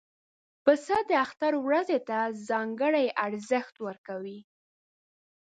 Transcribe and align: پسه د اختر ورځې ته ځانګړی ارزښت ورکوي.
پسه 0.65 0.97
د 1.09 1.11
اختر 1.25 1.53
ورځې 1.65 1.99
ته 2.09 2.17
ځانګړی 2.49 3.05
ارزښت 3.25 3.75
ورکوي. 3.87 4.39